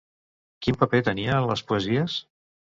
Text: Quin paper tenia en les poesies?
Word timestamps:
Quin 0.67 0.79
paper 0.85 1.03
tenia 1.09 1.37
en 1.43 1.47
les 1.53 1.65
poesies? 1.71 2.19